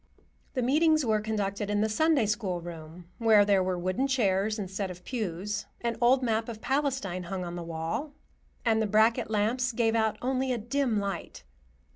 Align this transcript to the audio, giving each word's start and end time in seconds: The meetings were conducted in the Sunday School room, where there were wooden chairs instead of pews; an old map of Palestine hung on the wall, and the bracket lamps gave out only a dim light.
The 0.55 0.63
meetings 0.63 1.05
were 1.05 1.21
conducted 1.21 1.69
in 1.69 1.81
the 1.81 1.87
Sunday 1.87 2.25
School 2.25 2.59
room, 2.59 3.07
where 3.19 3.45
there 3.45 3.61
were 3.61 3.77
wooden 3.77 4.07
chairs 4.07 4.57
instead 4.57 4.89
of 4.89 5.03
pews; 5.05 5.67
an 5.81 5.95
old 6.01 6.23
map 6.23 6.49
of 6.49 6.59
Palestine 6.59 7.25
hung 7.25 7.45
on 7.45 7.55
the 7.55 7.61
wall, 7.61 8.11
and 8.65 8.81
the 8.81 8.87
bracket 8.87 9.29
lamps 9.29 9.71
gave 9.71 9.93
out 9.95 10.17
only 10.19 10.51
a 10.51 10.57
dim 10.57 10.97
light. 10.99 11.43